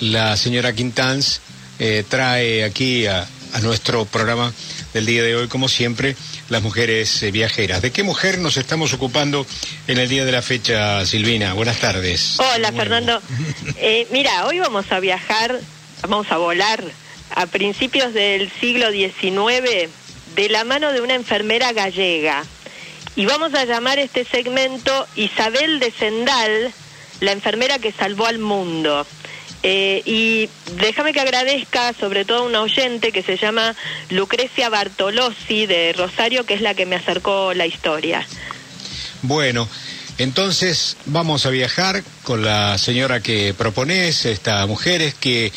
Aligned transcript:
la 0.00 0.36
señora 0.36 0.72
Quintanz 0.72 1.40
eh, 1.78 2.04
trae 2.08 2.64
aquí 2.64 3.06
a, 3.06 3.26
nuestro 3.62 4.04
programa 4.04 4.52
del 4.92 5.06
día 5.06 5.22
de 5.22 5.34
hoy, 5.34 5.48
como 5.48 5.66
siempre, 5.68 6.14
las 6.50 6.62
mujeres 6.62 7.22
eh, 7.22 7.30
viajeras. 7.30 7.80
¿De 7.80 7.90
qué 7.90 8.02
mujer 8.02 8.38
nos 8.38 8.58
estamos 8.58 8.92
ocupando 8.92 9.46
en 9.86 9.96
el 9.96 10.10
día 10.10 10.26
de 10.26 10.32
la 10.32 10.42
fecha, 10.42 11.06
Silvina? 11.06 11.54
Buenas 11.54 11.78
tardes. 11.78 12.38
Hola, 12.38 12.72
Fernando. 12.72 13.20
Eh, 13.78 14.06
mira, 14.10 14.46
hoy 14.46 14.58
vamos 14.58 14.90
a 14.90 15.00
viajar, 15.00 15.58
vamos 16.02 16.26
a 16.30 16.36
volar 16.36 16.82
a 17.34 17.46
principios 17.46 18.12
del 18.12 18.50
siglo 18.60 18.90
XIX 18.90 19.90
de 20.34 20.48
la 20.50 20.64
mano 20.64 20.92
de 20.92 21.00
una 21.00 21.14
enfermera 21.14 21.72
gallega. 21.72 22.44
Y 23.16 23.24
vamos 23.24 23.54
a 23.54 23.64
llamar 23.64 23.98
este 23.98 24.24
segmento 24.24 25.06
Isabel 25.16 25.80
de 25.80 25.90
Sendal, 25.90 26.72
la 27.20 27.32
enfermera 27.32 27.78
que 27.78 27.92
salvó 27.92 28.26
al 28.26 28.38
mundo. 28.38 29.06
Eh, 29.68 30.00
y 30.04 30.48
déjame 30.76 31.12
que 31.12 31.18
agradezca 31.18 31.92
sobre 31.92 32.24
todo 32.24 32.38
a 32.38 32.42
una 32.42 32.60
oyente 32.60 33.10
que 33.10 33.24
se 33.24 33.36
llama 33.36 33.74
Lucrecia 34.10 34.68
Bartolozzi 34.68 35.66
de 35.66 35.92
Rosario, 35.92 36.46
que 36.46 36.54
es 36.54 36.60
la 36.60 36.74
que 36.74 36.86
me 36.86 36.94
acercó 36.94 37.52
la 37.52 37.66
historia. 37.66 38.24
Bueno, 39.22 39.68
entonces 40.18 40.96
vamos 41.06 41.46
a 41.46 41.50
viajar 41.50 42.04
con 42.22 42.44
la 42.44 42.78
señora 42.78 43.18
que 43.18 43.54
propones, 43.54 44.24
esta 44.26 44.64
mujer 44.66 45.02
es 45.02 45.14
que 45.14 45.50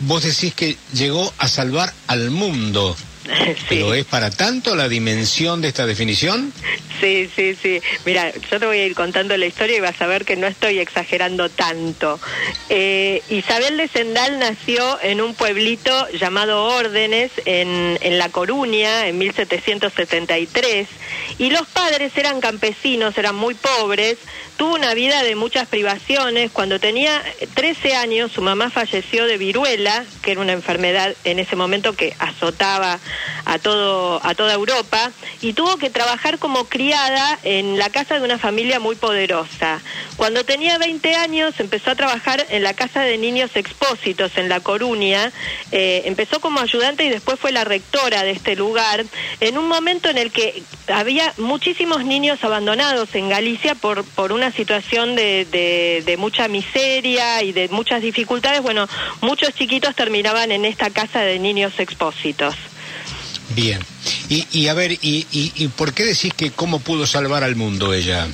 vos 0.00 0.22
decís 0.22 0.52
que 0.52 0.76
llegó 0.92 1.32
a 1.38 1.48
salvar 1.48 1.94
al 2.08 2.30
mundo. 2.30 2.94
¿Pero 3.68 3.94
es 3.94 4.04
para 4.04 4.30
tanto 4.30 4.74
la 4.74 4.88
dimensión 4.88 5.60
de 5.60 5.68
esta 5.68 5.86
definición? 5.86 6.52
Sí, 7.00 7.30
sí, 7.34 7.56
sí. 7.60 7.80
Mira, 8.04 8.32
yo 8.50 8.60
te 8.60 8.66
voy 8.66 8.78
a 8.78 8.86
ir 8.86 8.94
contando 8.94 9.36
la 9.36 9.46
historia 9.46 9.76
y 9.76 9.80
vas 9.80 10.00
a 10.00 10.06
ver 10.06 10.24
que 10.24 10.36
no 10.36 10.46
estoy 10.46 10.78
exagerando 10.78 11.48
tanto. 11.48 12.20
Eh, 12.68 13.22
Isabel 13.30 13.76
de 13.76 13.88
Sendal 13.88 14.38
nació 14.38 15.00
en 15.02 15.20
un 15.20 15.34
pueblito 15.34 16.08
llamado 16.10 16.64
Órdenes, 16.64 17.30
en, 17.46 17.98
en 18.02 18.18
La 18.18 18.28
Coruña, 18.28 19.06
en 19.06 19.18
1773, 19.18 20.88
y 21.38 21.50
los 21.50 21.66
padres 21.68 22.12
eran 22.16 22.40
campesinos, 22.40 23.16
eran 23.18 23.34
muy 23.34 23.54
pobres, 23.54 24.18
tuvo 24.60 24.74
una 24.74 24.92
vida 24.92 25.22
de 25.22 25.36
muchas 25.36 25.66
privaciones. 25.68 26.50
Cuando 26.50 26.78
tenía 26.78 27.22
13 27.54 27.96
años, 27.96 28.30
su 28.30 28.42
mamá 28.42 28.68
falleció 28.68 29.24
de 29.24 29.38
viruela, 29.38 30.04
que 30.20 30.32
era 30.32 30.42
una 30.42 30.52
enfermedad 30.52 31.16
en 31.24 31.38
ese 31.38 31.56
momento 31.56 31.94
que 31.94 32.14
azotaba 32.18 32.98
a, 33.46 33.58
todo, 33.58 34.20
a 34.22 34.34
toda 34.34 34.52
Europa, 34.52 35.12
y 35.40 35.54
tuvo 35.54 35.78
que 35.78 35.88
trabajar 35.88 36.38
como 36.38 36.66
criada 36.66 37.38
en 37.42 37.78
la 37.78 37.88
casa 37.88 38.18
de 38.18 38.24
una 38.24 38.38
familia 38.38 38.80
muy 38.80 38.96
poderosa. 38.96 39.80
Cuando 40.16 40.44
tenía 40.44 40.76
20 40.76 41.14
años, 41.14 41.54
empezó 41.58 41.92
a 41.92 41.94
trabajar 41.94 42.46
en 42.50 42.62
la 42.62 42.74
casa 42.74 43.00
de 43.00 43.16
niños 43.16 43.52
expósitos 43.54 44.36
en 44.36 44.50
La 44.50 44.60
Coruña. 44.60 45.32
Eh, 45.72 46.02
empezó 46.04 46.40
como 46.40 46.60
ayudante 46.60 47.04
y 47.04 47.08
después 47.08 47.40
fue 47.40 47.52
la 47.52 47.64
rectora 47.64 48.24
de 48.24 48.32
este 48.32 48.56
lugar, 48.56 49.06
en 49.40 49.56
un 49.56 49.68
momento 49.68 50.10
en 50.10 50.18
el 50.18 50.30
que 50.30 50.62
había 51.00 51.32
muchísimos 51.38 52.04
niños 52.04 52.44
abandonados 52.44 53.14
en 53.14 53.28
Galicia 53.28 53.74
por, 53.74 54.04
por 54.04 54.32
una 54.32 54.52
situación 54.52 55.16
de, 55.16 55.46
de, 56.04 56.16
mucha 56.18 56.46
miseria 56.48 57.42
y 57.42 57.52
de 57.52 57.68
muchas 57.68 58.02
dificultades, 58.02 58.60
bueno, 58.60 58.86
muchos 59.22 59.54
chiquitos 59.54 59.94
terminaban 59.94 60.52
en 60.52 60.64
esta 60.64 60.90
casa 60.90 61.20
de 61.20 61.38
niños 61.38 61.72
expósitos. 61.78 62.54
Bien. 63.54 63.80
Y, 64.28 64.46
y 64.52 64.68
a 64.68 64.74
ver, 64.74 64.92
y, 64.92 65.26
y, 65.32 65.52
y, 65.56 65.68
por 65.68 65.92
qué 65.92 66.04
decís 66.04 66.32
que 66.34 66.50
cómo 66.50 66.80
pudo 66.80 67.06
salvar 67.06 67.44
al 67.44 67.56
mundo 67.56 67.92
ella? 67.92 68.28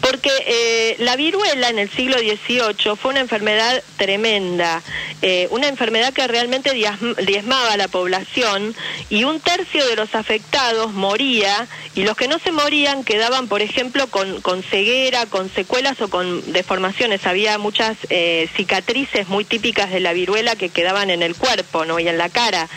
Porque 0.00 0.30
eh, 0.46 0.96
la 0.98 1.16
viruela 1.16 1.68
en 1.68 1.78
el 1.78 1.90
siglo 1.90 2.18
XVIII 2.18 2.96
fue 2.96 3.12
una 3.12 3.20
enfermedad 3.20 3.82
tremenda, 3.96 4.82
eh, 5.20 5.48
una 5.50 5.68
enfermedad 5.68 6.12
que 6.12 6.26
realmente 6.26 6.72
diezmaba 6.72 7.72
a 7.72 7.76
la 7.76 7.88
población 7.88 8.74
y 9.10 9.24
un 9.24 9.40
tercio 9.40 9.86
de 9.86 9.96
los 9.96 10.14
afectados 10.14 10.92
moría 10.92 11.68
y 11.94 12.04
los 12.04 12.16
que 12.16 12.28
no 12.28 12.38
se 12.38 12.50
morían 12.50 13.04
quedaban, 13.04 13.48
por 13.48 13.62
ejemplo, 13.62 14.06
con, 14.08 14.40
con 14.40 14.62
ceguera, 14.62 15.26
con 15.26 15.52
secuelas 15.52 16.00
o 16.00 16.08
con 16.08 16.52
deformaciones. 16.52 17.26
Había 17.26 17.58
muchas 17.58 17.96
eh, 18.10 18.48
cicatrices 18.56 19.28
muy 19.28 19.44
típicas 19.44 19.90
de 19.90 20.00
la 20.00 20.12
viruela 20.12 20.56
que 20.56 20.70
quedaban 20.70 21.10
en 21.10 21.22
el 21.22 21.36
cuerpo 21.36 21.84
¿no? 21.84 22.00
y 22.00 22.08
en 22.08 22.18
la 22.18 22.28
cara. 22.28 22.68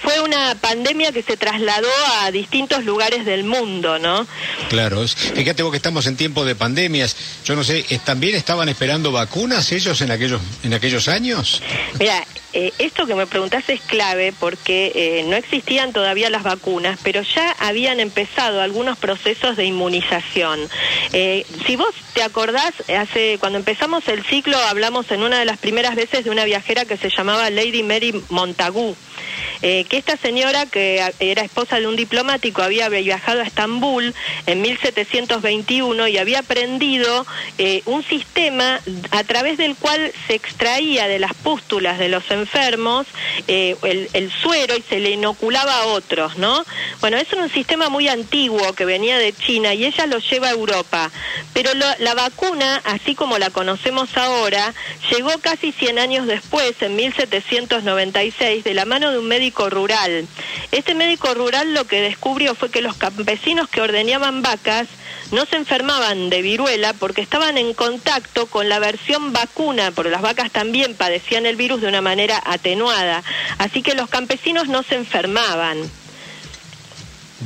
fue 0.00 0.20
una 0.20 0.54
pandemia 0.60 1.12
que 1.12 1.22
se 1.22 1.36
trasladó 1.42 1.88
a 2.20 2.30
distintos 2.30 2.84
lugares 2.84 3.24
del 3.24 3.42
mundo, 3.42 3.98
¿no? 3.98 4.28
Claro, 4.68 5.04
fíjate 5.08 5.64
vos 5.64 5.72
que 5.72 5.76
estamos 5.76 6.06
en 6.06 6.16
tiempo 6.16 6.44
de 6.44 6.54
pandemias. 6.54 7.16
Yo 7.44 7.56
no 7.56 7.64
sé, 7.64 7.84
¿también 8.04 8.36
estaban 8.36 8.68
esperando 8.68 9.10
vacunas 9.10 9.72
ellos 9.72 10.00
en 10.02 10.12
aquellos, 10.12 10.40
en 10.62 10.72
aquellos 10.72 11.08
años? 11.08 11.60
Mira, 11.98 12.24
eh, 12.52 12.72
esto 12.78 13.06
que 13.06 13.14
me 13.14 13.26
preguntás 13.26 13.68
es 13.68 13.80
clave 13.80 14.34
porque 14.38 14.92
eh, 14.94 15.24
no 15.26 15.36
existían 15.36 15.92
todavía 15.92 16.28
las 16.28 16.42
vacunas, 16.42 16.98
pero 17.02 17.22
ya 17.22 17.50
habían 17.58 17.98
empezado 17.98 18.60
algunos 18.60 18.98
procesos 18.98 19.56
de 19.56 19.64
inmunización. 19.64 20.60
Eh, 21.12 21.46
si 21.66 21.76
vos 21.76 21.94
te 22.12 22.22
acordás, 22.22 22.74
hace 22.98 23.38
cuando 23.40 23.58
empezamos 23.58 24.06
el 24.08 24.22
ciclo 24.24 24.58
hablamos 24.58 25.10
en 25.10 25.22
una 25.22 25.38
de 25.38 25.46
las 25.46 25.58
primeras 25.58 25.94
veces 25.94 26.24
de 26.24 26.30
una 26.30 26.44
viajera 26.44 26.84
que 26.84 26.98
se 26.98 27.08
llamaba 27.08 27.48
Lady 27.48 27.82
Mary 27.82 28.22
Montagu. 28.28 28.94
que 29.62 29.96
esta 29.96 30.16
señora, 30.16 30.66
que 30.66 31.00
era 31.20 31.42
esposa 31.42 31.78
de 31.78 31.86
un 31.86 31.94
diplomático, 31.94 32.62
había 32.62 32.88
viajado 32.88 33.40
a 33.40 33.44
Estambul 33.44 34.12
en 34.46 34.60
1721 34.60 36.08
y 36.08 36.18
había 36.18 36.40
aprendido 36.40 37.24
un 37.86 38.02
sistema 38.02 38.80
a 39.12 39.24
través 39.24 39.58
del 39.58 39.76
cual 39.76 40.12
se 40.26 40.34
extraía 40.34 41.06
de 41.06 41.20
las 41.20 41.34
pústulas 41.34 41.98
de 41.98 42.08
los 42.08 42.28
enfermos 42.30 42.41
eh, 43.48 43.76
el, 44.12 44.32
suero 44.32 44.76
y 44.76 44.82
se 44.82 45.00
le 45.00 45.10
inoculaba 45.10 45.76
a 45.76 45.86
otros, 45.86 46.38
¿no? 46.38 46.64
Bueno, 47.00 47.16
eso 47.16 47.36
es 47.36 47.42
un 47.42 47.50
sistema 47.50 47.88
muy 47.88 48.08
antiguo 48.08 48.72
que 48.74 48.84
venía 48.84 49.18
de 49.18 49.32
China 49.32 49.74
y 49.74 49.84
ella 49.84 50.06
lo 50.06 50.18
lleva 50.18 50.48
a 50.48 50.52
Europa. 50.52 51.10
Pero 51.52 51.70
la 51.74 52.14
vacuna, 52.14 52.80
así 52.84 53.14
como 53.14 53.38
la 53.38 53.50
conocemos 53.50 54.16
ahora, 54.16 54.74
llegó 55.10 55.30
casi 55.40 55.72
100 55.72 55.98
años 55.98 56.26
después, 56.26 56.74
en 56.80 56.96
1796, 56.96 58.64
de 58.64 58.74
la 58.74 58.84
mano 58.84 59.10
de 59.10 59.18
un 59.18 59.28
médico 59.28 59.68
rural. 59.70 60.26
Este 60.70 60.94
médico 60.94 61.34
rural 61.34 61.74
lo 61.74 61.86
que 61.86 62.00
descubrió 62.00 62.54
fue 62.54 62.70
que 62.70 62.82
los 62.82 62.96
campesinos 62.96 63.68
que 63.68 63.80
ordeñaban 63.80 64.42
vacas 64.42 64.88
no 65.30 65.46
se 65.46 65.56
enfermaban 65.56 66.30
de 66.30 66.42
viruela 66.42 66.92
porque 66.92 67.22
estaban 67.22 67.58
en 67.58 67.74
contacto 67.74 68.46
con 68.46 68.68
la 68.68 68.78
versión 68.78 69.32
vacuna, 69.32 69.90
porque 69.90 70.10
las 70.10 70.22
vacas 70.22 70.50
también 70.50 70.94
padecían 70.94 71.46
el 71.46 71.56
virus 71.56 71.80
de 71.80 71.88
una 71.88 72.00
manera 72.00 72.42
atenuada. 72.44 73.22
Así 73.58 73.82
que 73.82 73.94
los 73.94 74.08
campesinos 74.08 74.68
no 74.68 74.82
se 74.82 74.96
enfermaban. 74.96 75.90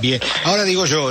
Bien, 0.00 0.20
ahora 0.44 0.64
digo 0.64 0.84
yo, 0.84 1.10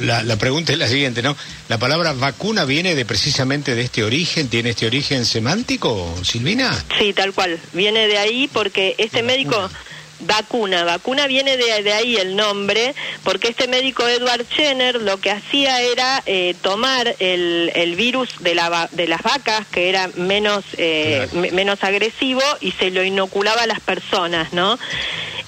la, 0.00 0.36
pregunta 0.36 0.72
es 0.72 0.78
la 0.78 0.88
siguiente, 0.88 1.22
¿no? 1.22 1.36
¿La 1.68 1.78
palabra 1.78 2.12
vacuna 2.12 2.64
viene 2.64 2.94
de 2.94 3.04
precisamente 3.04 3.74
de 3.74 3.82
este 3.82 4.02
origen? 4.02 4.48
¿Tiene 4.48 4.70
este 4.70 4.86
origen 4.86 5.24
semántico, 5.24 6.12
Silvina? 6.24 6.72
Sí, 6.98 7.12
tal 7.12 7.32
cual. 7.32 7.60
Viene 7.72 8.08
de 8.08 8.18
ahí 8.18 8.48
porque 8.52 8.96
este 8.98 9.22
médico 9.22 9.56
vacuna. 9.56 9.80
Vacuna 10.26 11.26
viene 11.26 11.56
de, 11.56 11.92
ahí 11.92 12.16
el 12.16 12.36
nombre, 12.36 12.94
porque 13.22 13.48
este 13.48 13.68
médico 13.68 14.06
Edward 14.06 14.46
Jenner 14.48 15.00
lo 15.00 15.18
que 15.20 15.30
hacía 15.30 15.80
era 15.80 16.22
eh, 16.26 16.54
tomar 16.62 17.14
el, 17.18 17.70
el 17.74 17.96
virus 17.96 18.30
de, 18.40 18.54
la, 18.54 18.88
de 18.92 19.06
las 19.06 19.22
vacas, 19.22 19.66
que 19.66 19.88
era 19.88 20.08
menos, 20.16 20.64
eh, 20.76 21.28
menos 21.52 21.82
agresivo, 21.82 22.42
y 22.60 22.72
se 22.72 22.90
lo 22.90 23.02
inoculaba 23.02 23.62
a 23.62 23.66
las 23.66 23.80
personas, 23.80 24.52
¿no? 24.52 24.78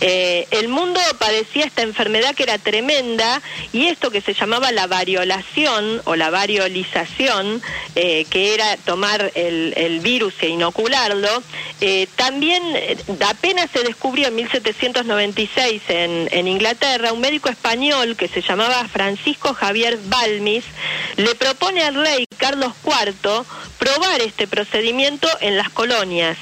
Eh, 0.01 0.47
el 0.51 0.69
mundo 0.69 1.01
padecía 1.19 1.65
esta 1.65 1.83
enfermedad 1.83 2.34
que 2.34 2.43
era 2.43 2.59
tremenda 2.59 3.41
y 3.73 3.87
esto 3.87 4.11
que 4.11 4.21
se 4.21 4.34
llamaba 4.34 4.71
la 4.73 4.87
variolación 4.87 6.03
o 6.05 6.17
la 6.17 6.31
variolización, 6.31 7.62
eh, 7.95 8.27
que 8.29 8.55
era 8.55 8.77
tomar 8.79 9.33
el, 9.34 9.73
el, 9.77 10.01
virus 10.01 10.34
e 10.41 10.49
inocularlo, 10.49 11.43
eh, 11.81 12.07
también 12.16 12.63
apenas 13.27 13.71
se 13.71 13.83
descubrió 13.83 14.28
en 14.28 14.37
1796 14.37 15.83
en, 15.89 16.28
en 16.31 16.49
Inglaterra, 16.49 17.13
un 17.13 17.21
médico 17.21 17.49
español 17.49 18.16
que 18.16 18.28
se 18.28 18.42
llamaba 18.42 18.87
Francisco 18.89 19.54
Javier 19.54 19.99
Balmis 20.04 20.65
le 21.16 21.34
propone 21.34 21.83
al 21.83 21.95
rey 21.95 22.27
Carlos 22.37 22.72
IV 22.84 23.45
probar 23.78 24.21
este 24.21 24.47
procedimiento 24.47 25.28
en 25.41 25.57
las 25.57 25.71
colonias. 25.71 26.37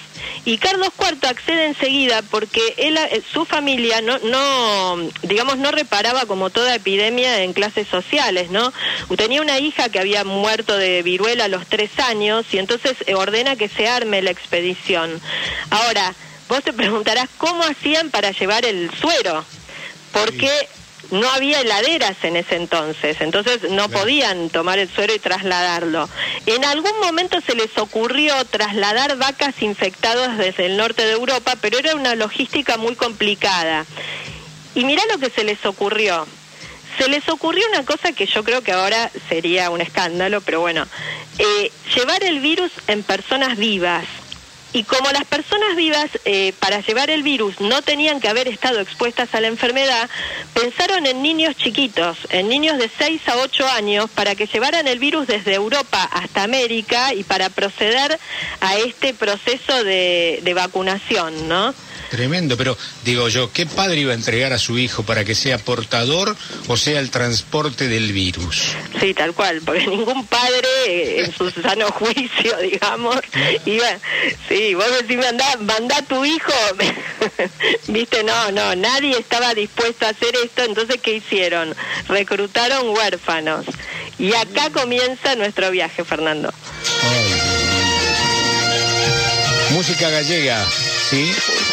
Y 0.46 0.58
Carlos 0.58 0.90
IV 0.98 1.26
accede 1.26 1.66
enseguida 1.66 2.20
porque 2.22 2.60
él, 2.76 2.98
eh, 2.98 3.22
su 3.32 3.46
familia 3.46 4.02
no, 4.02 4.18
no, 4.18 5.10
digamos, 5.22 5.56
no 5.56 5.70
reparaba 5.70 6.26
como 6.26 6.50
toda 6.50 6.74
epidemia 6.74 7.42
en 7.42 7.54
clases 7.54 7.88
sociales, 7.88 8.50
¿no? 8.50 8.72
Tenía 9.16 9.40
una 9.40 9.58
hija 9.58 9.88
que 9.88 9.98
había 9.98 10.24
muerto 10.24 10.76
de 10.76 11.02
viruela 11.02 11.44
a 11.46 11.48
los 11.48 11.66
tres 11.66 11.90
años 11.98 12.44
y 12.52 12.58
entonces 12.58 12.96
eh, 13.06 13.14
ordena 13.14 13.56
que 13.56 13.68
se 13.68 13.88
arme 13.88 14.20
la 14.20 14.30
expedición. 14.30 15.18
Ahora, 15.70 16.14
vos 16.48 16.62
te 16.62 16.74
preguntarás 16.74 17.28
cómo 17.38 17.62
hacían 17.62 18.10
para 18.10 18.30
llevar 18.32 18.66
el 18.66 18.90
suero, 19.00 19.44
porque 20.12 20.50
no 21.10 21.28
había 21.30 21.60
heladeras 21.60 22.16
en 22.22 22.36
ese 22.36 22.56
entonces, 22.56 23.20
entonces 23.20 23.70
no 23.70 23.88
podían 23.88 24.50
tomar 24.50 24.78
el 24.78 24.88
suero 24.88 25.14
y 25.14 25.18
trasladarlo. 25.18 26.08
En 26.46 26.64
algún 26.64 26.98
momento 27.00 27.40
se 27.40 27.54
les 27.54 27.76
ocurrió 27.78 28.44
trasladar 28.46 29.16
vacas 29.16 29.60
infectadas 29.62 30.38
desde 30.38 30.66
el 30.66 30.76
norte 30.76 31.04
de 31.04 31.12
Europa, 31.12 31.54
pero 31.60 31.78
era 31.78 31.94
una 31.94 32.14
logística 32.14 32.76
muy 32.76 32.94
complicada. 32.96 33.86
Y 34.74 34.84
mirá 34.84 35.02
lo 35.12 35.18
que 35.18 35.30
se 35.30 35.44
les 35.44 35.64
ocurrió. 35.64 36.26
Se 36.98 37.08
les 37.08 37.28
ocurrió 37.28 37.64
una 37.72 37.84
cosa 37.84 38.12
que 38.12 38.26
yo 38.26 38.44
creo 38.44 38.62
que 38.62 38.72
ahora 38.72 39.10
sería 39.28 39.70
un 39.70 39.80
escándalo, 39.80 40.40
pero 40.40 40.60
bueno, 40.60 40.86
eh, 41.38 41.72
llevar 41.94 42.22
el 42.22 42.40
virus 42.40 42.70
en 42.86 43.02
personas 43.02 43.56
vivas. 43.56 44.04
Y 44.74 44.82
como 44.82 45.08
las 45.12 45.24
personas 45.24 45.76
vivas 45.76 46.10
eh, 46.24 46.52
para 46.58 46.80
llevar 46.80 47.08
el 47.08 47.22
virus 47.22 47.60
no 47.60 47.80
tenían 47.82 48.20
que 48.20 48.28
haber 48.28 48.48
estado 48.48 48.80
expuestas 48.80 49.32
a 49.32 49.40
la 49.40 49.46
enfermedad, 49.46 50.10
pensaron 50.52 51.06
en 51.06 51.22
niños 51.22 51.56
chiquitos, 51.56 52.18
en 52.30 52.48
niños 52.48 52.76
de 52.78 52.90
6 52.98 53.28
a 53.28 53.36
8 53.36 53.68
años, 53.68 54.10
para 54.10 54.34
que 54.34 54.48
llevaran 54.48 54.88
el 54.88 54.98
virus 54.98 55.28
desde 55.28 55.54
Europa 55.54 56.02
hasta 56.02 56.42
América 56.42 57.14
y 57.14 57.22
para 57.22 57.50
proceder 57.50 58.18
a 58.60 58.76
este 58.78 59.14
proceso 59.14 59.84
de, 59.84 60.40
de 60.42 60.54
vacunación, 60.54 61.48
¿no? 61.48 61.72
Tremendo, 62.10 62.56
pero 62.56 62.76
digo 63.04 63.28
yo, 63.28 63.52
¿qué 63.52 63.66
padre 63.66 64.00
iba 64.00 64.12
a 64.12 64.14
entregar 64.14 64.52
a 64.52 64.58
su 64.58 64.78
hijo 64.78 65.02
para 65.02 65.24
que 65.24 65.34
sea 65.34 65.58
portador 65.58 66.36
o 66.68 66.76
sea 66.76 67.00
el 67.00 67.10
transporte 67.10 67.88
del 67.88 68.12
virus? 68.12 68.72
Sí, 69.00 69.14
tal 69.14 69.34
cual, 69.34 69.60
porque 69.64 69.86
ningún 69.86 70.26
padre 70.26 70.68
eh, 70.86 71.24
en 71.24 71.32
su 71.32 71.50
sano 71.50 71.88
juicio, 71.88 72.56
digamos, 72.62 73.16
iba, 73.66 73.86
sí, 74.48 74.74
vos 74.74 74.86
decís, 75.00 75.18
mandá, 75.18 75.56
mandá 75.60 75.98
a 75.98 76.02
tu 76.02 76.24
hijo, 76.24 76.52
viste, 77.88 78.22
no, 78.24 78.52
no, 78.52 78.76
nadie 78.76 79.18
estaba 79.18 79.54
dispuesto 79.54 80.06
a 80.06 80.10
hacer 80.10 80.34
esto, 80.44 80.62
entonces, 80.64 81.00
¿qué 81.02 81.14
hicieron? 81.16 81.74
Reclutaron 82.08 82.90
huérfanos. 82.90 83.66
Y 84.18 84.32
acá 84.34 84.70
comienza 84.70 85.34
nuestro 85.34 85.70
viaje, 85.70 86.04
Fernando. 86.04 86.52
Música 89.70 90.08
gallega, 90.08 90.64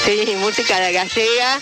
¿sí? 0.05 0.35
Música 0.37 0.79
gallega 0.91 1.59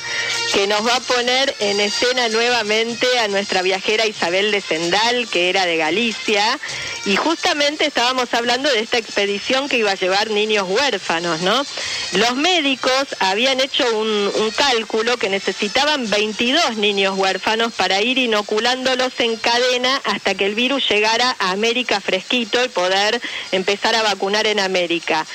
que 0.54 0.68
nos 0.68 0.86
va 0.86 0.96
a 0.96 1.00
poner 1.02 1.56
en 1.60 1.80
escena 1.80 2.28
nuevamente 2.30 3.08
a 3.20 3.28
nuestra 3.28 3.62
viajera 3.62 4.06
Isabel 4.06 4.52
de 4.52 4.62
Sendal, 4.62 5.28
que 5.30 5.50
era 5.50 5.66
de 5.66 5.78
Galicia, 5.78 6.60
y 7.06 7.16
justamente 7.16 7.86
estábamos 7.86 8.34
hablando 8.34 8.70
de 8.70 8.80
esta 8.80 8.98
expedición 8.98 9.70
que 9.70 9.78
iba 9.78 9.92
a 9.92 9.96
llevar 9.96 10.30
niños 10.32 10.68
huérfanos, 10.68 11.42
¿no? 11.42 11.66
Los 12.14 12.36
médicos 12.36 13.16
habían 13.20 13.60
hecho 13.60 13.86
un, 13.98 14.32
un 14.36 14.52
cálculo 14.52 15.18
que 15.18 15.30
necesitaban 15.30 16.10
22 16.10 16.78
niños 16.78 17.18
huérfanos 17.18 17.74
para 17.74 18.02
ir 18.02 18.18
inoculándolos 18.18 19.14
en 19.20 19.38
cadena 19.38 20.02
hasta 20.04 20.36
que 20.36 20.46
el 20.46 20.56
virus 20.56 20.90
llegara 20.90 21.36
a 21.40 21.52
América 21.52 22.02
fresquito 22.02 22.64
y 22.64 22.70
poder 22.70 23.22
empezar 23.52 23.96
a 23.96 24.04
vacunar 24.04 24.48
en 24.48 24.60
América. 24.60 25.26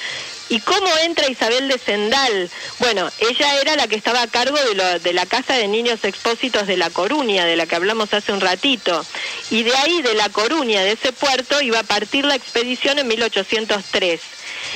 ¿Y 0.49 0.61
cómo 0.61 0.87
entra 1.02 1.29
Isabel 1.29 1.69
de 1.69 1.79
Sendal? 1.79 2.50
Bueno, 2.79 3.11
ella 3.19 3.61
era 3.61 3.76
la 3.76 3.88
que 3.88 3.96
estaba 3.96 4.23
a 4.23 4.26
cargo 4.26 4.58
de, 4.58 4.75
lo, 4.75 4.99
de, 4.99 5.12
la 5.12 5.26
Casa 5.26 5.55
de 5.55 5.69
Niños 5.69 6.05
Expósitos 6.05 6.67
de 6.67 6.76
La 6.76 6.91
Coruña, 6.91 7.44
de 7.44 7.56
la 7.56 7.67
que 7.67 7.76
hablamos 7.76 8.12
hace 8.12 8.32
un 8.32 8.41
ratito. 8.41 9.05
Y 9.50 9.62
de 9.62 9.75
ahí, 9.76 10.02
de 10.02 10.14
La 10.14 10.29
Coruña, 10.29 10.82
de 10.82 10.93
ese 10.93 11.12
puerto, 11.12 11.61
iba 11.62 11.79
a 11.79 11.85
partir 11.85 12.25
la 12.25 12.35
expedición 12.35 12.99
en 12.99 13.08
1803. 13.08 14.20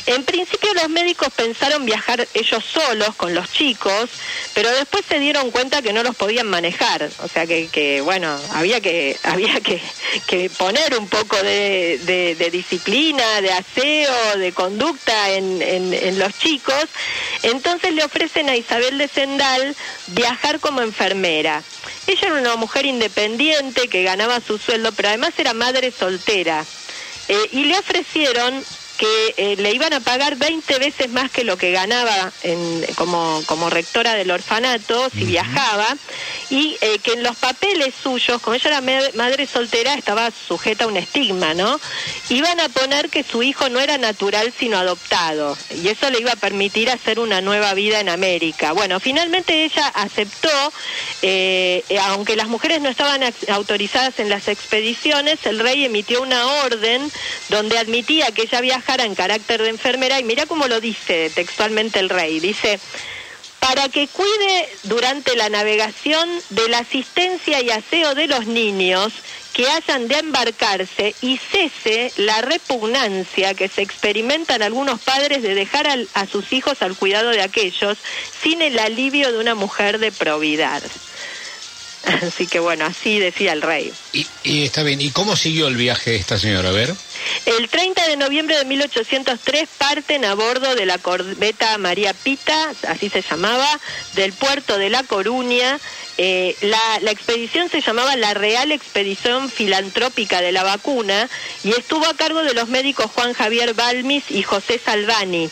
En 0.07 0.25
principio 0.25 0.73
los 0.75 0.89
médicos 0.89 1.29
pensaron 1.35 1.85
viajar 1.85 2.27
ellos 2.35 2.65
solos 2.65 3.15
con 3.17 3.35
los 3.35 3.53
chicos, 3.53 4.11
pero 4.55 4.71
después 4.71 5.05
se 5.07 5.19
dieron 5.19 5.51
cuenta 5.51 5.83
que 5.83 5.93
no 5.93 6.03
los 6.03 6.17
podían 6.17 6.47
manejar, 6.47 7.09
o 7.23 7.29
sea 7.29 7.47
que, 7.47 7.69
que 7.69 8.01
bueno, 8.01 8.39
había 8.53 8.81
que 8.81 9.19
había 9.23 9.61
que, 9.61 9.81
que 10.27 10.51
poner 10.51 10.99
un 10.99 11.09
poco 11.09 11.37
de, 11.43 11.99
de, 12.39 12.51
disciplina, 12.51 13.41
de 13.41 13.53
aseo, 13.53 14.39
de 14.39 14.53
conducta 14.53 15.31
en, 15.31 15.61
en, 15.63 15.93
en 15.93 16.19
los 16.19 16.37
chicos. 16.39 16.85
Entonces 17.43 17.93
le 17.95 18.05
ofrecen 18.05 18.49
a 18.49 18.57
Isabel 18.57 18.99
de 18.99 19.09
Sendal 19.09 19.77
viajar 20.09 20.61
como 20.61 20.81
enfermera. 20.81 21.63
Ella 22.07 22.29
era 22.29 22.41
una 22.41 22.57
mujer 22.57 22.87
independiente 22.87 23.89
que 23.89 24.03
ganaba 24.03 24.41
su 24.41 24.59
sueldo, 24.59 24.93
pero 24.93 25.09
además 25.09 25.35
era 25.37 25.53
madre 25.53 25.91
soltera. 25.91 26.65
Eh, 27.29 27.49
y 27.53 27.65
le 27.65 27.79
ofrecieron 27.79 28.65
que 28.99 29.35
eh, 29.37 29.57
le 29.57 29.73
iban 29.73 29.93
a 29.93 30.01
pagar 30.01 30.37
20 30.37 30.79
veces 30.79 31.09
más 31.11 31.31
que 31.31 31.45
lo 31.45 31.57
que 31.57 31.71
ganaba 31.71 32.33
en, 32.43 32.85
como, 32.97 33.43
como 33.47 33.71
rectora 33.71 34.15
del 34.15 34.31
orfanato 34.31 35.09
si 35.11 35.19
uh 35.19 35.23
-huh. 35.23 35.27
viajaba 35.27 35.97
y 36.51 36.77
eh, 36.81 36.99
que 36.99 37.13
en 37.13 37.23
los 37.23 37.37
papeles 37.37 37.95
suyos, 38.03 38.43
como 38.43 38.55
ella 38.55 38.71
era 38.71 39.13
madre 39.15 39.47
soltera, 39.47 39.95
estaba 39.95 40.31
sujeta 40.31 40.85
a 40.85 40.87
un 40.89 40.97
estigma, 40.97 41.55
¿no? 41.55 41.81
Iban 42.29 42.59
a 42.61 42.69
poner 42.69 43.09
que 43.09 43.23
su 43.23 43.43
hijo 43.43 43.69
no 43.69 43.79
era 43.81 43.99
natural 43.99 44.53
sino 44.59 44.79
adoptado 44.79 45.57
y 45.71 45.89
eso 45.89 46.11
le 46.11 46.21
iba 46.21 46.33
a 46.33 46.37
permitir 46.37 46.91
hacer 46.91 47.21
una 47.21 47.41
nueva 47.41 47.75
vida 47.75 48.01
en 48.01 48.09
América. 48.09 48.73
Bueno, 48.73 48.99
finalmente 48.99 49.65
ella 49.65 49.87
aceptó, 49.95 50.73
eh, 51.23 51.85
aunque 52.03 52.35
las 52.35 52.49
mujeres 52.49 52.81
no 52.81 52.89
estaban 52.89 53.23
autorizadas 53.49 54.19
en 54.19 54.29
las 54.29 54.49
expediciones, 54.49 55.39
el 55.45 55.61
rey 55.61 55.85
emitió 55.85 56.21
una 56.21 56.45
orden 56.65 57.13
donde 57.49 57.79
admitía 57.79 58.27
que 58.33 58.43
ella 58.43 58.61
en 58.97 59.15
carácter 59.15 59.63
de 59.63 59.69
enfermera 59.69 60.19
y 60.19 60.25
mira 60.25 60.47
cómo 60.47 60.67
lo 60.67 60.81
dice 60.81 61.31
textualmente 61.35 61.99
el 62.01 62.09
rey. 62.09 62.41
Dice, 62.41 62.81
para 63.61 63.89
que 63.89 64.09
cuide 64.09 64.69
durante 64.85 65.37
la 65.37 65.49
navegación 65.49 66.29
de 66.51 66.69
la 66.69 66.79
asistencia 66.79 67.61
y 67.61 67.71
aseo 67.71 68.15
de 68.15 68.27
los 68.27 68.47
niños 68.47 69.13
que 69.53 69.69
hayan 69.69 70.09
de 70.09 70.19
embarcarse 70.19 71.15
y 71.21 71.39
cese 71.39 72.13
la 72.17 72.41
repugnancia 72.41 73.55
que 73.55 73.69
se 73.69 73.83
experimentan 73.83 74.63
algunos 74.63 75.01
padres 75.01 75.43
de 75.43 75.55
dejar 75.55 75.89
a 76.15 76.27
sus 76.27 76.53
hijos 76.53 76.81
al 76.81 76.97
cuidado 76.97 77.31
de 77.31 77.43
aquellos 77.43 77.99
sin 78.43 78.63
el 78.63 78.79
alivio 78.79 79.33
de 79.33 79.39
una 79.39 79.55
mujer 79.55 79.99
de 79.99 80.13
probidad. 80.13 80.83
Así 82.23 82.47
que 82.47 82.61
bueno, 82.61 82.85
así 82.87 83.19
decía 83.19 83.53
el 83.53 83.63
rey. 83.63 83.93
Y, 84.13 84.27
y, 84.45 84.65
está 84.65 84.83
bien, 84.83 85.01
¿y 85.01 85.11
cómo 85.11 85.37
siguió 85.37 85.69
el 85.69 85.77
viaje 85.77 86.17
esta 86.17 86.39
señora? 86.39 86.71
A 86.71 86.73
ver. 86.73 86.95
El 87.45 87.69
30 87.69 88.07
de 88.07 88.17
noviembre 88.17 88.57
de 88.57 88.65
1803 88.65 89.69
parten 89.77 90.25
a 90.25 90.35
bordo 90.35 90.75
de 90.75 90.87
la 90.87 90.99
corbeta 90.99 91.77
María 91.79 92.15
Pita, 92.15 92.73
así 92.89 93.09
se 93.11 93.23
llamaba, 93.23 93.69
del 94.15 94.33
puerto 94.33 94.79
de 94.79 94.91
La 94.91 95.03
Coruña. 95.03 95.79
Eh, 96.21 96.57
la, 96.63 97.13
expedición 97.13 97.69
se 97.69 97.81
llamaba 97.81 98.17
la 98.17 98.35
Real 98.35 98.73
Expedición 98.73 99.49
Filantrópica 99.49 100.41
de 100.41 100.51
la 100.51 100.65
Vacuna 100.65 101.29
y 101.63 101.71
estuvo 101.71 102.05
a 102.07 102.15
cargo 102.15 102.43
de 102.43 102.55
los 102.55 102.69
médicos 102.69 103.07
Juan 103.15 103.35
Javier 103.35 103.73
Balmis 103.75 104.25
y 104.31 104.43
José 104.43 104.81
Salvani. 104.85 105.49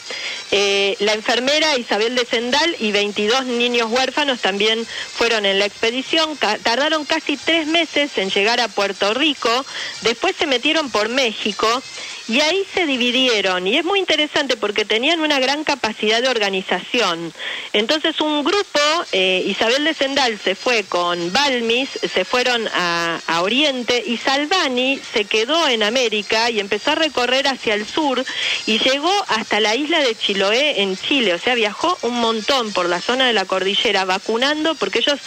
Eh, 0.51 0.97
la 0.99 1.13
enfermera 1.15 1.79
Isabel 1.79 2.17
de 2.17 2.27
Sendal 2.27 2.77
y 2.81 2.91
22 2.91 3.47
niños 3.47 3.89
huérfanos 3.93 4.41
también 4.41 4.85
fueron 4.85 5.47
en 5.47 5.61
la 5.61 5.67
expedición. 5.67 6.37
Tardaron 6.37 7.05
casi 7.05 7.37
tres 7.37 7.69
meses 7.69 8.19
en 8.19 8.31
llegar 8.31 8.59
a 8.59 8.67
Puerto 8.67 9.15
Rico, 9.15 9.65
después 10.03 10.35
se 10.37 10.49
metieron 10.49 10.91
por 10.91 11.09
México 11.09 11.83
y 12.29 12.41
ahí 12.41 12.67
se 12.75 12.87
dividieron 12.87 13.67
y 13.67 13.77
es 13.77 13.85
muy 13.85 14.01
interesante 14.01 14.57
porque 14.57 14.85
tenían 14.85 15.21
una 15.21 15.39
gran 15.39 15.63
capacidad 15.63 16.21
de 16.21 16.29
organización. 16.29 17.33
Entonces 17.73 18.21
un 18.21 18.43
grupo, 18.43 18.81
eh, 19.13 19.45
Isabel 19.47 19.85
de 19.85 19.95
Sendal 19.95 20.39
se 20.39 20.55
fue 20.57 20.85
con 20.85 21.33
Balmis, 21.33 21.91
se 21.91 22.25
fueron 22.25 22.67
a, 22.75 23.21
a, 23.27 23.43
Oriente 23.43 24.03
y 24.05 24.17
Salvani 24.17 24.99
se 25.13 25.25
quedó 25.25 25.69
en 25.69 25.85
América 25.85 26.51
y 26.51 26.59
empezó 26.59 26.93
a 26.93 26.95
recorrer 26.97 27.47
hacia 27.47 27.75
el 27.75 27.87
sur 27.87 28.25
y 28.67 28.79
llegó 28.79 29.13
hasta 29.29 29.61
la 29.61 29.77
isla 29.77 30.01
de 30.01 30.17
Chiloé 30.17 30.83
en 30.83 30.97
Chile, 30.97 31.35
o 31.35 31.39
sea, 31.39 31.55
viajó 31.55 31.97
un 32.03 32.19
montón 32.21 32.73
por 32.73 32.89
la 32.89 33.01
zona 33.01 33.27
de 33.27 33.33
la 33.35 33.45
cordillera 33.45 34.05
vacunando 34.05 34.75
porque 34.75 34.99
ellos 34.99 35.21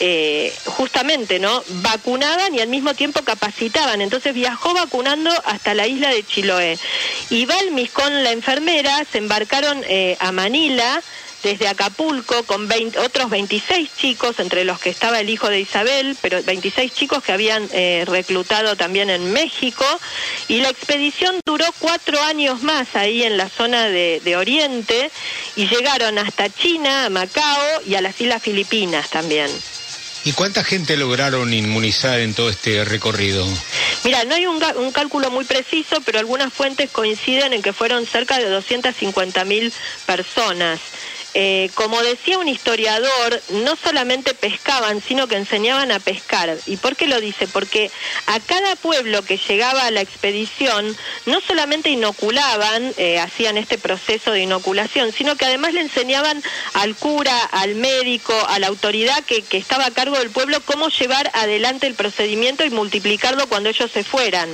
eh, 0.00 0.54
justamente, 0.64 1.38
¿no? 1.38 1.62
Vacunaban 1.82 2.54
y 2.54 2.60
al 2.60 2.68
mismo 2.68 2.94
tiempo 2.94 3.22
capacitaban, 3.22 4.00
entonces 4.00 4.32
viajó 4.32 4.72
vacunando 4.72 5.30
hasta 5.44 5.74
la 5.74 5.86
isla 5.86 6.08
de 6.10 6.22
Chiloé. 6.22 6.45
Y 7.30 7.46
Balmis 7.46 7.90
con 7.90 8.24
la 8.24 8.32
enfermera 8.32 9.04
se 9.10 9.18
embarcaron 9.18 9.82
eh, 9.88 10.16
a 10.20 10.32
Manila 10.32 11.02
desde 11.42 11.68
Acapulco 11.68 12.42
con 12.44 12.66
20, 12.66 12.98
otros 12.98 13.30
26 13.30 13.90
chicos, 13.96 14.40
entre 14.40 14.64
los 14.64 14.80
que 14.80 14.90
estaba 14.90 15.20
el 15.20 15.30
hijo 15.30 15.48
de 15.48 15.60
Isabel, 15.60 16.16
pero 16.20 16.42
26 16.42 16.92
chicos 16.92 17.22
que 17.22 17.32
habían 17.32 17.68
eh, 17.72 18.04
reclutado 18.06 18.74
también 18.76 19.10
en 19.10 19.32
México. 19.32 19.84
Y 20.48 20.60
la 20.60 20.70
expedición 20.70 21.36
duró 21.46 21.66
cuatro 21.78 22.20
años 22.22 22.62
más 22.62 22.96
ahí 22.96 23.22
en 23.22 23.36
la 23.36 23.48
zona 23.48 23.84
de, 23.84 24.20
de 24.24 24.36
Oriente 24.36 25.10
y 25.54 25.68
llegaron 25.68 26.18
hasta 26.18 26.50
China, 26.50 27.06
a 27.06 27.10
Macao 27.10 27.82
y 27.86 27.94
a 27.94 28.00
las 28.00 28.20
Islas 28.20 28.42
Filipinas 28.42 29.10
también. 29.10 29.50
¿Y 30.26 30.32
cuánta 30.32 30.64
gente 30.64 30.96
lograron 30.96 31.54
inmunizar 31.54 32.18
en 32.18 32.34
todo 32.34 32.50
este 32.50 32.84
recorrido? 32.84 33.46
Mira, 34.06 34.22
no 34.22 34.36
hay 34.36 34.46
un, 34.46 34.62
un, 34.76 34.92
cálculo 34.92 35.32
muy 35.32 35.44
preciso, 35.44 36.00
pero 36.04 36.20
algunas 36.20 36.52
fuentes 36.52 36.92
coinciden 36.92 37.52
en 37.52 37.60
que 37.60 37.72
fueron 37.72 38.06
cerca 38.06 38.38
de 38.38 38.48
250 38.48 39.44
mil 39.44 39.72
personas. 40.06 40.78
Eh, 41.38 41.68
como 41.74 42.02
decía 42.02 42.38
un 42.38 42.48
historiador, 42.48 43.42
no 43.50 43.76
solamente 43.76 44.32
pescaban, 44.32 45.02
sino 45.02 45.28
que 45.28 45.36
enseñaban 45.36 45.92
a 45.92 45.98
pescar. 45.98 46.56
¿Y 46.64 46.78
por 46.78 46.96
qué 46.96 47.06
lo 47.08 47.20
dice? 47.20 47.46
Porque 47.46 47.90
a 48.26 48.40
cada 48.40 48.74
pueblo 48.76 49.22
que 49.22 49.36
llegaba 49.36 49.84
a 49.84 49.90
la 49.90 50.00
expedición, 50.00 50.96
no 51.26 51.42
solamente 51.42 51.90
inoculaban, 51.90 52.90
eh, 52.96 53.18
hacían 53.18 53.58
este 53.58 53.76
proceso 53.76 54.32
de 54.32 54.44
inoculación, 54.44 55.12
sino 55.12 55.36
que 55.36 55.44
además 55.44 55.74
le 55.74 55.82
enseñaban 55.82 56.42
al 56.72 56.96
cura, 56.96 57.38
al 57.52 57.74
médico, 57.74 58.32
a 58.48 58.58
la 58.58 58.68
autoridad 58.68 59.22
que, 59.24 59.42
que 59.42 59.58
estaba 59.58 59.84
a 59.84 59.90
cargo 59.90 60.18
del 60.18 60.30
pueblo, 60.30 60.62
cómo 60.64 60.88
llevar 60.88 61.30
adelante 61.34 61.86
el 61.86 61.96
procedimiento 61.96 62.64
y 62.64 62.70
multiplicarlo 62.70 63.46
cuando 63.46 63.68
ellos 63.68 63.90
se 63.92 64.04
fueran. 64.04 64.48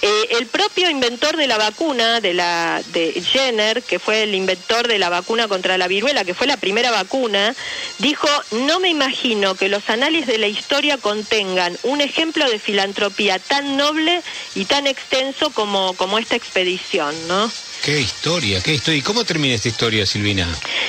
Eh, 0.00 0.36
el 0.38 0.46
propio 0.46 0.88
inventor 0.90 1.36
de 1.36 1.48
la 1.48 1.58
vacuna, 1.58 2.20
de, 2.20 2.32
la, 2.32 2.82
de 2.92 3.20
Jenner, 3.20 3.82
que 3.82 3.98
fue 3.98 4.22
el 4.22 4.34
inventor 4.34 4.86
de 4.86 4.98
la 4.98 5.08
vacuna 5.08 5.48
contra 5.48 5.76
la 5.76 5.88
viruela, 5.88 6.24
que 6.24 6.34
fue 6.34 6.46
la 6.46 6.56
primera 6.56 6.92
vacuna, 6.92 7.56
dijo, 7.98 8.28
no 8.52 8.78
me 8.78 8.90
imagino 8.90 9.56
que 9.56 9.68
los 9.68 9.90
análisis 9.90 10.28
de 10.28 10.38
la 10.38 10.46
historia 10.46 10.98
contengan 10.98 11.76
un 11.82 12.00
ejemplo 12.00 12.48
de 12.48 12.60
filantropía 12.60 13.40
tan 13.40 13.76
noble 13.76 14.22
y 14.54 14.66
tan 14.66 14.86
extenso 14.86 15.50
como, 15.50 15.94
como 15.94 16.18
esta 16.18 16.36
expedición, 16.36 17.14
¿no? 17.26 17.50
Qué 17.88 18.02
historia, 18.02 18.60
qué 18.60 18.74
historia. 18.74 18.98
¿Y 18.98 19.02
cómo 19.02 19.24
termina 19.24 19.54
esta 19.54 19.68
historia, 19.68 20.04
Silvina? 20.04 20.46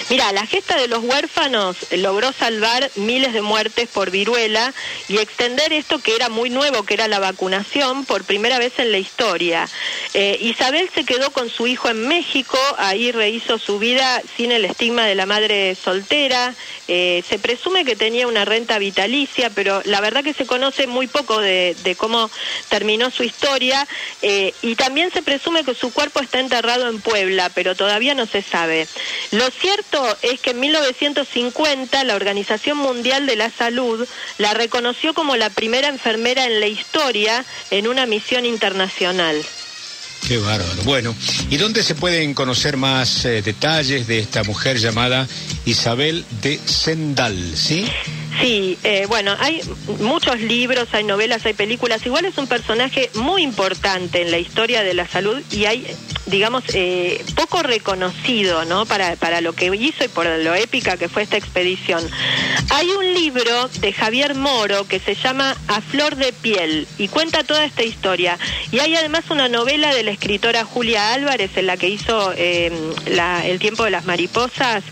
Mira, 0.10 0.34
la 0.34 0.46
gesta 0.46 0.76
de 0.76 0.90
los 0.90 1.02
huérfanos 1.02 1.78
logró 1.92 2.34
salvar 2.34 2.92
miles 2.96 3.32
de 3.32 3.42
muertes 3.42 3.88
por 3.88 4.12
viruela 4.12 4.74
y 5.08 5.18
extender 5.18 5.72
esto 5.72 6.00
que 6.00 6.14
era 6.14 6.28
muy 6.28 6.50
nuevo, 6.50 6.84
que 6.84 6.96
era 6.96 7.08
la 7.08 7.20
vacunación, 7.20 8.04
por 8.04 8.26
primera 8.26 8.60
vez 8.60 8.80
en 8.80 8.92
la 8.92 8.98
historia. 8.98 9.70
Eh, 10.14 10.40
Isabel 10.42 10.90
se 10.94 11.06
quedó 11.06 11.32
con 11.32 11.50
su 11.50 11.68
hijo 11.68 11.88
en 11.88 12.06
México, 12.06 12.58
ahí 12.78 13.14
rehizo 13.14 13.60
su 13.60 13.80
vida 13.80 14.22
sin 14.36 14.52
el 14.52 14.66
estigma 14.66 15.06
de 15.06 15.16
la 15.16 15.26
madre 15.26 15.76
soltera. 15.76 16.54
Eh, 16.90 17.24
se 17.30 17.38
presume 17.38 17.86
que 17.86 17.96
tenía 17.96 18.28
una 18.28 18.44
renta 18.46 18.80
vitalicia, 18.80 19.52
pero 19.52 19.82
la 19.86 20.02
verdad 20.02 20.24
que 20.24 20.34
se 20.34 20.48
conoce 20.48 20.88
muy 20.88 21.08
poco 21.08 21.40
de, 21.40 21.96
cómo 21.98 22.30
terminó 22.68 23.12
su 23.12 23.24
historia. 23.24 23.88
Eh, 24.22 24.54
y 24.64 24.76
también 24.76 25.12
se 25.12 25.22
presume 25.22 25.64
que 25.64 25.76
su 25.76 25.94
cuerpo 25.94 26.20
está 26.20 26.40
enterrado 26.40 26.89
en 26.89 26.89
Puebla, 26.98 27.52
pero 27.54 27.76
todavía 27.76 28.16
no 28.16 28.26
se 28.26 28.42
sabe. 28.42 28.88
Lo 29.32 29.50
cierto 29.52 30.18
es 30.24 30.40
que 30.40 30.52
en 30.52 30.60
1950 30.62 32.04
la 32.04 32.16
Organización 32.16 32.78
Mundial 32.78 33.28
de 33.28 33.36
la 33.36 33.52
Salud 33.52 34.08
la 34.40 34.56
reconoció 34.56 35.14
como 35.14 35.36
la 35.36 35.52
primera 35.52 35.88
enfermera 35.88 36.46
en 36.46 36.60
la 36.60 36.68
historia 36.68 37.46
en 37.70 37.88
una 37.88 38.08
misión 38.08 38.46
internacional. 38.46 39.46
Qué 40.28 40.38
bárbaro. 40.38 40.84
Bueno, 40.84 41.16
¿y 41.50 41.58
dónde 41.58 41.82
se 41.84 41.96
pueden 41.96 42.34
conocer 42.34 42.78
más 42.78 43.26
eh, 43.26 43.42
detalles 43.42 44.08
de 44.08 44.20
esta 44.20 44.44
mujer 44.44 44.78
llamada 44.78 45.28
Isabel 45.66 46.26
de 46.42 46.60
Sendal, 46.66 47.56
sí? 47.56 47.88
Sí, 48.40 48.78
eh, 48.84 49.06
bueno, 49.08 49.36
hay 49.40 49.62
muchos 50.00 50.40
libros, 50.40 50.88
hay 50.92 51.04
novelas, 51.04 51.46
hay 51.46 51.54
películas. 51.54 52.06
Igual 52.06 52.26
es 52.26 52.38
un 52.38 52.48
personaje 52.48 53.10
muy 53.16 53.44
importante 53.44 54.22
en 54.22 54.32
la 54.32 54.38
historia 54.38 54.84
de 54.84 54.94
la 54.94 55.08
salud 55.08 55.42
y 55.52 55.66
hay, 55.66 55.86
digamos, 56.30 56.64
eh, 56.74 57.24
poco 57.36 57.64
reconocido, 57.64 58.66
¿no? 58.66 58.86
Para, 58.86 59.16
para 59.16 59.42
lo 59.42 59.54
que 59.54 59.66
hizo 59.76 60.04
y 60.04 60.08
por 60.08 60.26
lo 60.26 60.56
épica 60.56 60.98
que 60.98 61.10
fue 61.10 61.24
esta 61.24 61.38
expedición. 61.38 62.04
Hay 62.72 62.90
un 62.90 63.14
libro 63.14 63.68
de 63.80 63.94
Javier 63.94 64.36
Moro 64.36 64.88
que 64.88 65.00
se 65.00 65.16
llama 65.16 65.56
A 65.68 65.82
Flor 65.82 66.16
de 66.16 66.34
Piel 66.34 66.88
y 66.98 67.08
cuenta 67.08 67.44
toda 67.44 67.66
esta 67.66 67.84
historia. 67.84 68.38
Y 68.72 68.80
hay 68.80 68.96
además 68.96 69.30
una 69.30 69.50
novela 69.50 69.94
de 69.94 70.04
la 70.04 70.12
escritora 70.12 70.64
Julia 70.66 71.14
Álvarez 71.14 71.56
en 71.56 71.68
la 71.68 71.78
que 71.78 71.90
hizo 71.90 72.34
eh, 72.36 72.72
El 73.46 73.60
tiempo 73.60 73.84
de 73.84 73.92
las 73.92 74.06
mariposas 74.06 74.84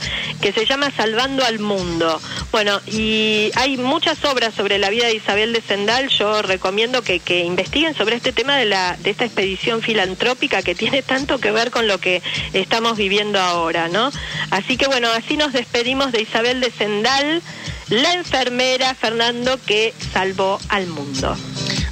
que 0.42 0.52
se 0.52 0.66
llama 0.66 0.92
Salvando 0.92 1.44
al 1.44 1.60
Mundo. 1.60 2.20
Bueno, 2.52 2.80
y 2.88 3.52
hay 3.56 3.78
muchas 3.78 4.24
obras 4.26 4.54
sobre 4.54 4.78
la 4.78 4.90
vida 4.90 5.08
de 5.08 5.16
Isabel 5.16 5.54
de 5.54 5.62
Sendal. 5.62 6.10
Yo 6.10 6.42
recomiendo 6.42 7.02
que, 7.02 7.22
investiguen 7.44 7.96
sobre 7.96 8.16
este 8.16 8.32
tema 8.32 8.56
de, 8.56 8.66
la, 8.66 8.98
de 8.98 9.10
esta 9.10 9.26
expedición 9.26 9.82
filantrópica 9.82 10.62
que 10.62 10.76
tiene 10.76 11.02
tanto 11.04 11.27
que 11.28 11.52
ver 11.52 11.70
con 11.70 11.88
lo 11.88 12.00
que 12.00 12.22
estamos 12.54 12.98
viviendo 12.98 13.40
ahora, 13.40 13.90
¿no? 13.90 14.12
Así 14.50 14.78
que 14.78 14.88
bueno, 14.88 15.10
así 15.12 15.36
nos 15.36 15.54
despedimos 15.54 16.12
de 16.12 16.22
Isabel 16.22 16.62
de 16.62 16.72
Sendal, 16.72 17.42
la 17.90 18.14
enfermera 18.14 18.96
Fernando 18.96 19.60
que 19.66 19.94
salvó 20.14 20.60
al 20.70 20.88
mundo. 20.88 21.38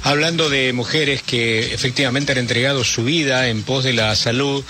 Hablando 0.02 0.48
de 0.48 0.72
mujeres 0.72 1.22
que 1.22 1.74
efectivamente 1.74 2.32
han 2.32 2.38
entregado 2.38 2.84
su 2.84 3.04
vida 3.04 3.48
en 3.48 3.62
pos 3.62 3.84
de 3.84 3.92
la 3.92 4.14
salud, 4.16 4.64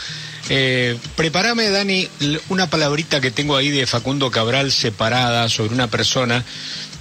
eh, 0.48 0.96
prepárame, 1.16 1.70
Dani, 1.70 2.08
una 2.48 2.70
palabrita 2.70 3.20
que 3.20 3.30
tengo 3.30 3.56
ahí 3.56 3.70
de 3.70 3.86
Facundo 3.86 4.30
Cabral 4.30 4.70
separada 4.70 5.48
sobre 5.48 5.74
una 5.74 5.88
persona 5.88 6.44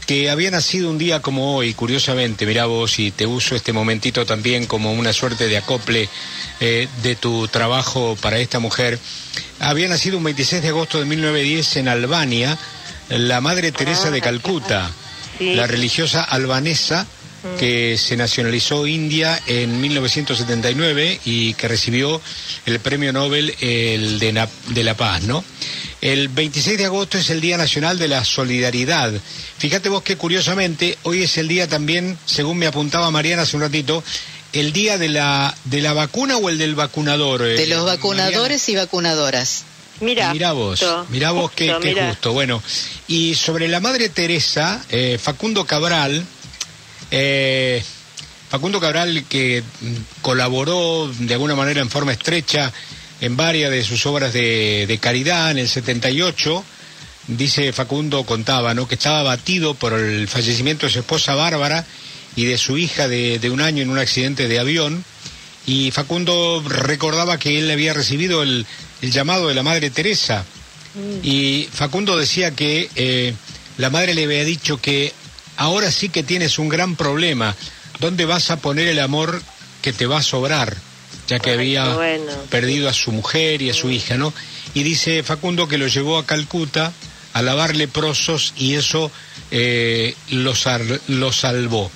que 0.06 0.30
había 0.30 0.52
nacido 0.52 0.90
un 0.90 0.98
día 0.98 1.22
como 1.22 1.56
hoy, 1.56 1.74
curiosamente, 1.74 2.46
mira 2.46 2.66
vos, 2.66 3.00
y 3.00 3.12
te 3.12 3.26
uso 3.26 3.56
este 3.56 3.74
momentito 3.74 4.26
también 4.26 4.66
como 4.66 4.94
una 4.94 5.14
suerte 5.14 5.48
de 5.48 5.58
acople 5.58 6.10
eh, 6.60 6.88
de 7.02 7.16
tu 7.16 7.48
trabajo 7.48 8.18
para 8.22 8.40
esta 8.40 8.60
mujer. 8.60 9.00
Había 9.60 9.88
nacido 9.88 10.18
un 10.18 10.24
26 10.24 10.62
de 10.62 10.70
agosto 10.70 11.00
de 11.00 11.06
1910 11.06 11.78
en 11.78 11.88
Albania, 11.88 12.58
la 13.10 13.42
Madre 13.42 13.72
Teresa 13.72 14.12
de 14.12 14.20
ah, 14.20 14.24
Calcuta, 14.24 14.92
la 15.40 15.68
religiosa 15.68 16.24
albanesa 16.24 17.08
que 17.60 17.98
se 17.98 18.18
nacionalizó 18.18 18.88
India 18.88 19.40
en 19.48 19.80
1979 19.80 21.20
y 21.26 21.54
que 21.54 21.68
recibió 21.68 22.22
el 22.66 22.80
premio 22.80 23.14
Nobel 23.14 23.56
el 23.62 24.20
de, 24.20 24.34
la, 24.84 24.94
Paz, 24.96 25.24
¿no? 25.24 25.44
El 26.02 26.28
26 26.28 26.78
de 26.78 26.86
agosto 26.86 27.18
es 27.18 27.30
el 27.30 27.42
Día 27.42 27.58
Nacional 27.58 27.98
de 27.98 28.08
la 28.08 28.24
Solidaridad. 28.24 29.12
Fíjate 29.58 29.90
vos 29.90 30.04
que 30.04 30.18
curiosamente 30.18 30.98
hoy 31.04 31.24
es 31.24 31.38
el 31.38 31.48
día 31.48 31.68
también, 31.68 32.18
según 32.26 32.58
me 32.58 32.68
apuntaba 32.68 33.10
Mariana 33.12 33.44
hace 33.44 33.56
un 33.56 33.64
ratito, 33.64 34.04
el 34.54 34.72
día 34.72 34.98
de 34.98 35.10
la, 35.10 35.56
de 35.66 35.82
la 35.82 35.94
vacuna 35.94 36.38
o 36.38 36.50
el 36.50 36.58
del 36.58 36.76
vacunador. 36.76 37.42
De 37.42 37.64
eh, 37.64 37.68
los 37.68 37.86
vacunadores 37.86 38.68
y 38.70 38.76
vacunadoras. 38.76 39.64
Mira, 40.02 40.34
mira 40.34 40.52
vos, 40.52 40.86
mira 41.10 41.32
vos 41.32 41.52
qué, 41.52 41.72
justo. 42.10 42.34
Bueno, 42.34 42.62
y 43.08 43.36
sobre 43.36 43.70
la 43.70 43.80
Madre 43.80 44.10
Teresa, 44.10 44.84
eh, 44.90 45.18
Facundo 45.22 45.66
Cabral, 45.66 46.26
eh, 47.12 47.82
Facundo 48.50 48.82
Cabral, 48.82 49.24
que 49.30 49.64
colaboró 50.22 51.10
de 51.18 51.34
alguna 51.34 51.56
manera 51.56 51.82
en 51.82 51.90
forma 51.90 52.12
estrecha 52.12 52.74
en 53.22 53.38
varias 53.38 53.72
de 53.72 53.84
sus 53.84 54.06
obras 54.06 54.34
de, 54.34 54.98
caridad 55.02 55.52
en 55.52 55.58
el 55.58 55.70
78, 55.70 56.64
dice 57.28 57.74
Facundo, 57.74 58.24
contaba, 58.24 58.74
¿no? 58.74 58.88
que 58.88 58.96
estaba 58.96 59.22
abatido 59.22 59.74
por 59.74 59.94
el 59.94 60.28
fallecimiento 60.28 60.86
de 60.86 60.94
su 60.94 61.00
esposa 61.00 61.36
Bárbara 61.36 61.86
y 62.36 62.46
de 62.46 62.58
su 62.58 62.78
hija 62.78 63.08
de, 63.08 63.50
un 63.50 63.62
año 63.62 63.82
en 63.82 63.90
un 63.90 63.98
accidente 63.98 64.48
de 64.48 64.60
avión. 64.60 65.04
Y 65.66 65.92
Facundo 65.92 66.64
recordaba 66.68 67.40
que 67.40 67.58
él 67.58 67.72
había 67.72 67.94
recibido 67.94 68.44
el, 68.44 68.66
llamado 69.02 69.48
de 69.48 69.56
la 69.56 69.64
Madre 69.64 69.90
Teresa. 69.90 70.46
Mm. 70.94 71.20
Y 71.24 71.70
Facundo 71.72 72.18
decía 72.18 72.52
que 72.52 72.90
eh, 72.96 73.34
la 73.78 73.90
madre 73.90 74.14
le 74.14 74.24
había 74.24 74.44
dicho 74.44 74.78
que 74.78 75.14
ahora 75.58 75.92
sí 75.92 76.10
que 76.10 76.24
tienes 76.24 76.60
un 76.60 76.70
gran 76.70 76.96
problema. 76.96 77.56
¿Dónde 78.00 78.26
vas 78.26 78.52
a 78.52 78.58
poner 78.58 78.88
el 78.88 79.00
amor 79.00 79.42
que 79.82 79.94
te 79.94 80.06
va 80.06 80.20
a 80.20 80.24
sobrar? 80.24 80.76
Ya 81.28 81.40
que 81.40 81.52
había 81.52 81.86
perdido 82.50 82.88
a 82.88 82.94
su 82.94 83.12
mujer 83.12 83.62
y 83.62 83.70
a 83.70 83.74
su 83.74 83.90
hija, 83.90 84.18
¿no? 84.18 84.34
Y 84.74 84.84
dice 84.84 85.24
Facundo 85.24 85.68
que 85.68 85.78
lo 85.78 85.88
llevó 85.88 86.18
a 86.18 86.26
Calcuta 86.26 86.94
a 87.34 87.42
lavar 87.42 87.76
leprosos 87.76 88.54
y 88.58 88.76
eso 88.76 89.12
eh, 89.52 90.16
lo, 90.30 90.54
salvó. 90.56 91.92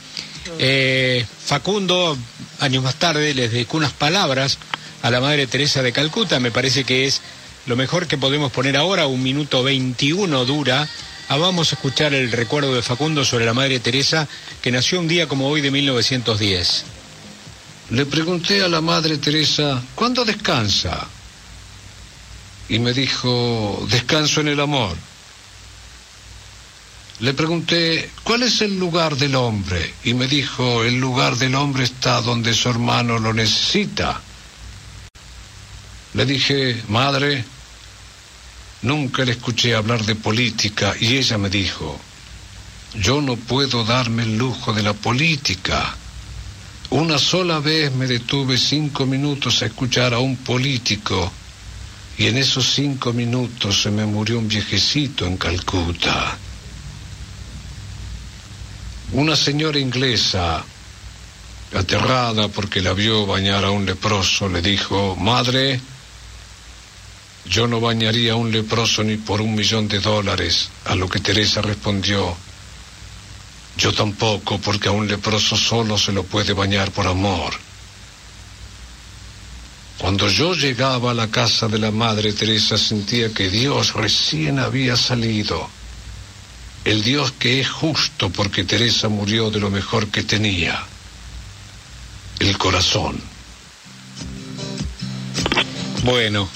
Eh, 0.57 1.25
Facundo, 1.45 2.17
años 2.59 2.83
más 2.83 2.95
tarde, 2.95 3.33
les 3.33 3.51
dedicó 3.51 3.77
unas 3.77 3.93
palabras 3.93 4.57
a 5.01 5.11
la 5.11 5.21
Madre 5.21 5.47
Teresa 5.47 5.81
de 5.81 5.93
Calcuta, 5.93 6.39
me 6.39 6.51
parece 6.51 6.83
que 6.83 7.05
es 7.05 7.21
lo 7.67 7.75
mejor 7.75 8.07
que 8.07 8.17
podemos 8.17 8.51
poner 8.51 8.75
ahora, 8.75 9.07
un 9.07 9.21
minuto 9.21 9.63
21 9.63 10.45
dura 10.45 10.89
Ah, 11.31 11.37
vamos 11.37 11.71
a 11.71 11.75
escuchar 11.75 12.15
el 12.15 12.31
recuerdo 12.31 12.73
de 12.73 12.81
Facundo 12.81 13.23
sobre 13.23 13.45
la 13.45 13.53
Madre 13.53 13.79
Teresa, 13.79 14.27
que 14.63 14.71
nació 14.71 14.99
un 14.99 15.07
día 15.07 15.27
como 15.27 15.47
hoy 15.47 15.61
de 15.61 15.69
1910. 15.69 16.85
Le 17.91 18.05
pregunté 18.05 18.61
a 18.61 18.67
la 18.67 18.81
Madre 18.81 19.17
Teresa, 19.17 19.81
¿cuándo 19.95 20.23
descansa? 20.23 21.07
Y 22.69 22.79
me 22.79 22.93
dijo, 22.93 23.85
descanso 23.89 24.41
en 24.41 24.49
el 24.49 24.59
amor. 24.59 24.95
Le 27.19 27.33
pregunté, 27.33 28.09
¿cuál 28.23 28.43
es 28.43 28.61
el 28.61 28.77
lugar 28.79 29.17
del 29.17 29.35
hombre? 29.35 29.93
Y 30.03 30.13
me 30.13 30.27
dijo, 30.27 30.83
el 30.83 30.99
lugar 30.99 31.35
del 31.35 31.55
hombre 31.55 31.83
está 31.83 32.21
donde 32.21 32.53
su 32.53 32.69
hermano 32.69 33.17
lo 33.19 33.33
necesita. 33.33 34.21
Le 36.13 36.25
dije, 36.25 36.81
Madre, 36.87 37.43
Nunca 38.81 39.25
le 39.25 39.33
escuché 39.33 39.75
hablar 39.75 40.05
de 40.05 40.15
política 40.15 40.95
y 40.99 41.17
ella 41.17 41.37
me 41.37 41.49
dijo, 41.49 41.99
yo 42.95 43.19
no 43.21 43.35
puedo 43.35 43.83
darme 43.83 44.23
el 44.23 44.37
lujo 44.37 44.71
de 44.71 44.83
la 44.83 44.93
política. 44.93 45.95
Una 46.91 47.19
sola 47.19 47.59
vez 47.59 47.91
me 47.93 48.07
detuve 48.07 48.57
cinco 48.57 49.05
minutos 49.05 49.61
a 49.61 49.67
escuchar 49.67 50.13
a 50.13 50.19
un 50.19 50.37
político 50.37 51.31
Y 52.19 52.27
en 52.27 52.37
esos 52.37 52.73
cinco 52.73 53.13
minutos 53.13 53.81
se 53.81 53.91
me 53.91 54.05
murió 54.05 54.39
un 54.39 54.47
viejecito 54.49 55.25
en 55.25 55.37
Calcuta. 55.37 56.37
Una 59.13 59.37
señora 59.37 59.79
inglesa, 59.79 60.61
aterrada 61.73 62.49
porque 62.49 62.81
la 62.81 62.91
vio 62.91 63.25
bañar 63.25 63.63
a 63.63 63.71
un 63.71 63.85
leproso, 63.85 64.49
le 64.49 64.61
dijo, 64.61 65.15
Madre, 65.15 65.79
yo 67.45 67.67
no 67.67 67.79
bañaría 67.79 68.33
a 68.33 68.35
un 68.35 68.51
leproso 68.51 69.01
ni 69.01 69.15
por 69.15 69.39
un 69.39 69.55
millón 69.55 69.87
de 69.87 69.99
dólares, 69.99 70.69
a 70.85 70.95
lo 70.95 71.07
que 71.07 71.21
Teresa 71.21 71.61
respondió, 71.61 72.35
yo 73.79 73.93
tampoco, 73.93 74.59
porque 74.59 74.89
a 74.89 74.91
un 74.91 75.07
leproso 75.07 75.55
solo 75.55 75.97
se 75.97 76.11
lo 76.11 76.23
puede 76.23 76.51
bañar 76.53 76.91
por 76.91 77.07
amor. 77.07 77.53
Cuando 79.97 80.27
yo 80.27 80.53
llegaba 80.53 81.11
a 81.11 81.13
la 81.13 81.29
casa 81.29 81.67
de 81.67 81.79
la 81.79 81.91
Madre 81.91 82.33
Teresa 82.33 82.77
sentía 82.77 83.33
que 83.33 83.49
Dios 83.49 83.93
recién 83.93 84.59
había 84.59 84.97
salido. 84.97 85.69
El 86.83 87.03
Dios 87.03 87.31
que 87.31 87.61
es 87.61 87.69
justo 87.69 88.29
porque 88.29 88.63
Teresa 88.63 89.07
murió 89.07 89.49
de 89.49 89.59
lo 89.59 89.69
mejor 89.69 90.07
que 90.07 90.23
tenía. 90.23 90.83
El 92.39 92.57
corazón. 92.57 93.21
Bueno, 96.03 96.49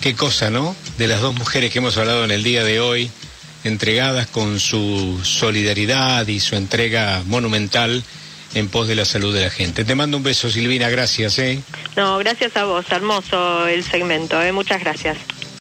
qué 0.00 0.14
cosa, 0.14 0.50
¿no? 0.50 0.74
De 0.98 1.08
las 1.08 1.20
dos 1.20 1.34
mujeres 1.34 1.72
que 1.72 1.78
hemos 1.78 1.96
hablado 1.96 2.24
en 2.24 2.30
el 2.30 2.42
día 2.42 2.62
de 2.62 2.80
hoy, 2.80 3.10
entregadas 3.64 4.26
con 4.28 4.60
su 4.60 5.20
solidaridad 5.22 6.26
y 6.28 6.40
su 6.40 6.56
entrega 6.56 7.22
monumental 7.26 8.02
en 8.54 8.68
pos 8.68 8.86
de 8.86 8.94
la 8.94 9.04
salud 9.04 9.34
de 9.34 9.42
la 9.42 9.50
gente. 9.50 9.84
Te 9.84 9.94
mando 9.94 10.16
un 10.16 10.22
beso, 10.22 10.50
Silvina, 10.50 10.88
gracias. 10.88 11.38
¿eh? 11.38 11.60
No, 11.96 12.18
gracias 12.18 12.56
a 12.56 12.64
vos, 12.64 12.86
hermoso 12.90 13.66
el 13.66 13.82
segmento, 13.82 14.40
¿eh? 14.40 14.52
muchas 14.52 14.80
gracias. 14.80 15.16